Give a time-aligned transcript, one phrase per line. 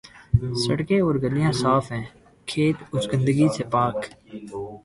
[0.63, 2.05] سڑکیں اورگلیاں صاف ہیں،
[2.49, 3.95] کھیت اس گندگی سے پاک۔